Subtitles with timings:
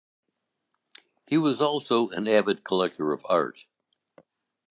[1.27, 3.65] He also was an avid collector of art.